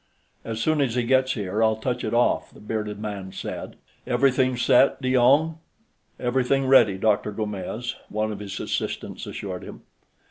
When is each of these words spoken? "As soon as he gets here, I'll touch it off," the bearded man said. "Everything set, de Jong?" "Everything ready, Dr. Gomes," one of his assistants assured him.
"As 0.43 0.59
soon 0.59 0.81
as 0.81 0.95
he 0.95 1.03
gets 1.03 1.33
here, 1.33 1.61
I'll 1.61 1.75
touch 1.75 2.03
it 2.03 2.11
off," 2.11 2.51
the 2.51 2.59
bearded 2.59 2.97
man 2.97 3.31
said. 3.31 3.75
"Everything 4.07 4.57
set, 4.57 4.99
de 4.99 5.13
Jong?" 5.13 5.59
"Everything 6.19 6.65
ready, 6.65 6.97
Dr. 6.97 7.31
Gomes," 7.31 7.95
one 8.09 8.31
of 8.31 8.39
his 8.39 8.59
assistants 8.59 9.27
assured 9.27 9.61
him. 9.61 9.83